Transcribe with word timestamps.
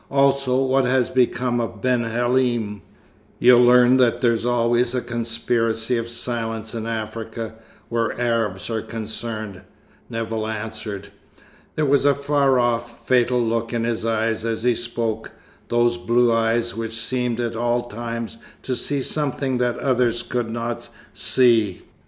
"Also, 0.09 0.63
what 0.63 0.85
has 0.85 1.11
become 1.11 1.59
of 1.61 1.79
Ben 1.79 2.03
Halim." 2.05 2.81
"You'll 3.37 3.61
learn 3.63 3.97
that 3.97 4.19
there's 4.19 4.47
always 4.47 4.95
a 4.95 5.01
conspiracy 5.01 5.95
of 5.95 6.09
silence 6.09 6.73
in 6.73 6.87
Africa, 6.87 7.53
where 7.87 8.19
Arabs 8.19 8.67
are 8.71 8.81
concerned," 8.81 9.61
Nevill 10.09 10.47
answered. 10.47 11.09
There 11.75 11.85
was 11.85 12.03
a 12.05 12.15
far 12.15 12.57
off, 12.57 13.05
fatal 13.07 13.43
look 13.43 13.73
in 13.73 13.83
his 13.83 14.03
eyes 14.03 14.43
as 14.43 14.63
he 14.63 14.73
spoke, 14.73 15.33
those 15.67 15.97
blue 15.97 16.31
eyes 16.33 16.75
which 16.75 16.97
seemed 16.97 17.39
at 17.39 17.55
all 17.55 17.83
times 17.87 18.39
to 18.63 18.75
see 18.75 19.03
something 19.03 19.59
that 19.59 19.77
others 19.77 20.23
could 20.23 20.49
not 20.49 20.89
see. 21.13 21.83